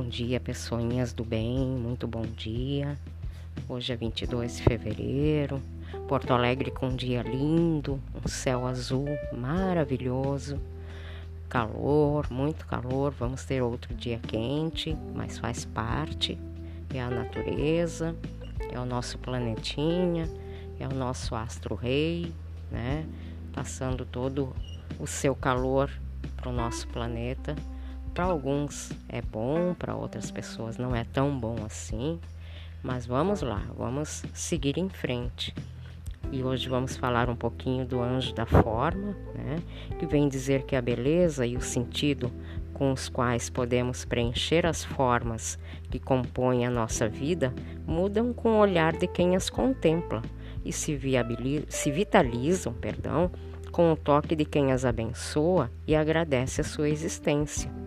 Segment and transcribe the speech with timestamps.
[0.00, 2.96] dia, pessoinhas do bem, muito bom dia.
[3.68, 5.60] Hoje é 22 de fevereiro,
[6.08, 10.58] Porto Alegre com um dia lindo, um céu azul maravilhoso,
[11.48, 13.12] calor, muito calor.
[13.18, 16.38] Vamos ter outro dia quente, mas faz parte.
[16.94, 18.16] É a natureza,
[18.70, 20.30] é o nosso planetinha,
[20.78, 22.32] é o nosso astro-rei,
[22.70, 23.04] né?
[23.52, 24.54] Passando todo
[24.98, 25.90] o seu calor
[26.36, 27.56] para o nosso planeta
[28.12, 32.20] para alguns é bom, para outras pessoas não é tão bom assim,
[32.82, 35.54] mas vamos lá, vamos seguir em frente.
[36.30, 39.56] E hoje vamos falar um pouquinho do anjo da forma, né?
[39.98, 42.30] que vem dizer que a beleza e o sentido
[42.72, 45.58] com os quais podemos preencher as formas
[45.90, 47.52] que compõem a nossa vida
[47.86, 50.22] mudam com o olhar de quem as contempla
[50.64, 50.98] e se,
[51.68, 53.30] se vitalizam, perdão,
[53.70, 57.81] com o toque de quem as abençoa e agradece a sua existência.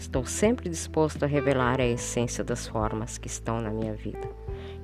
[0.00, 4.30] Estou sempre disposto a revelar a essência das formas que estão na minha vida.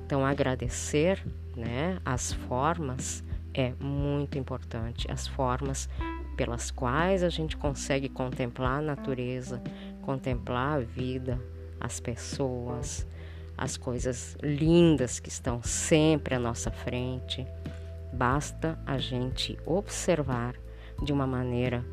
[0.05, 5.11] Então, agradecer né, as formas é muito importante.
[5.11, 5.89] As formas
[6.37, 9.59] pelas quais a gente consegue contemplar a natureza,
[10.03, 11.41] contemplar a vida,
[11.79, 13.07] as pessoas,
[13.57, 17.43] as coisas lindas que estão sempre à nossa frente.
[18.13, 20.53] Basta a gente observar
[21.01, 21.83] de uma maneira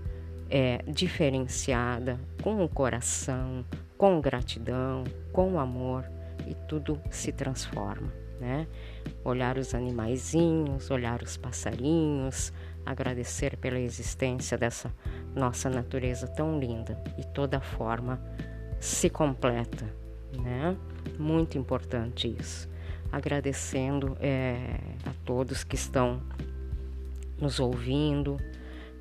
[0.55, 3.64] é, diferenciada, com o coração,
[3.98, 5.02] com gratidão,
[5.33, 6.08] com amor
[6.46, 8.69] e tudo se transforma, né?
[9.24, 12.52] Olhar os animaizinhos, olhar os passarinhos,
[12.86, 14.94] agradecer pela existência dessa
[15.34, 18.22] nossa natureza tão linda e toda forma
[18.78, 19.92] se completa,
[20.39, 20.77] né?
[21.18, 22.68] Muito importante isso.
[23.11, 26.22] Agradecendo é, a todos que estão
[27.41, 28.36] nos ouvindo,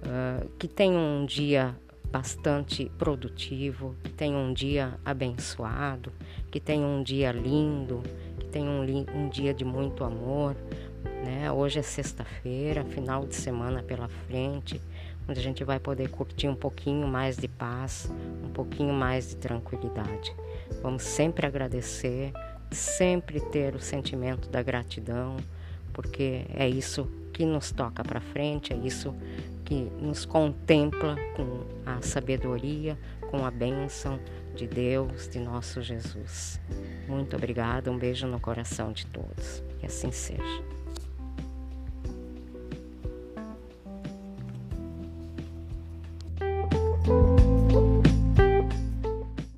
[0.03, 1.75] uh, que tenham um dia
[2.11, 6.11] bastante produtivo, que tenham um dia abençoado,
[6.51, 8.03] que tenham um dia lindo,
[8.37, 10.55] que tenham um, um dia de muito amor.
[11.25, 11.51] Né?
[11.51, 14.79] Hoje é sexta-feira, final de semana pela frente,
[15.27, 18.11] onde a gente vai poder curtir um pouquinho mais de paz,
[18.43, 20.35] um pouquinho mais de tranquilidade.
[20.83, 22.31] Vamos sempre agradecer,
[22.69, 25.37] sempre ter o sentimento da gratidão,
[25.91, 29.15] porque é isso que nos toca para frente, é isso
[29.65, 32.97] que nos contempla com a sabedoria,
[33.29, 34.19] com a bênção
[34.55, 36.59] de Deus, de nosso Jesus.
[37.07, 39.63] Muito obrigada, um beijo no coração de todos.
[39.79, 40.82] Que assim seja.